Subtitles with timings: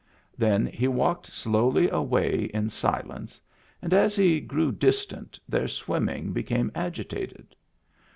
[0.35, 3.39] Then he walked slowly away in silence,
[3.83, 7.55] and as he grew distant their swimming became agitated.